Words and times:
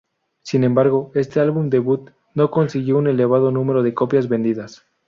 Sin 0.41 0.63
embargo, 0.63 1.11
este 1.13 1.41
álbum 1.41 1.69
debut 1.69 2.09
no 2.33 2.49
consiguió 2.49 2.97
un 2.97 3.05
elevado 3.05 3.51
número 3.51 3.83
de 3.83 3.93
copias 3.93 4.27
vendidas. 4.27 4.81